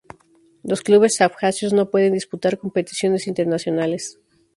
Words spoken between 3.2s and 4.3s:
internacionales.